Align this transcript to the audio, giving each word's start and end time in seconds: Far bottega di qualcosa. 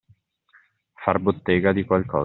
Far 0.95 1.19
bottega 1.19 1.73
di 1.73 1.83
qualcosa. 1.85 2.19